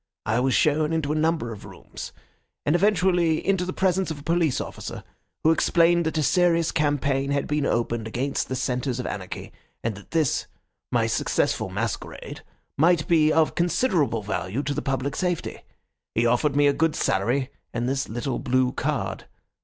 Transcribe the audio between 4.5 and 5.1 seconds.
officer,